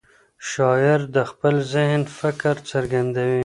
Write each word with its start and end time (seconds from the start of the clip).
شاعر 0.51 1.01
د 1.15 1.17
خپل 1.29 1.55
ذهن 1.73 2.01
فکر 2.19 2.55
څرګندوي. 2.71 3.39